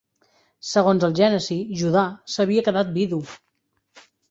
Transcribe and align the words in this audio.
Segons 0.69 1.05
el 1.07 1.13
Gènesi, 1.19 1.59
Judà 1.83 2.07
s'havia 2.37 2.65
quedat 2.71 2.93
vidu. 2.99 3.23